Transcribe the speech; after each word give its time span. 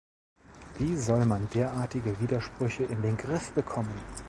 Wie 0.79 0.97
soll 0.97 1.27
man 1.27 1.47
derartige 1.51 2.19
Widersprüche 2.19 2.83
in 2.85 3.03
den 3.03 3.17
Griff 3.17 3.51
bekommen? 3.51 3.93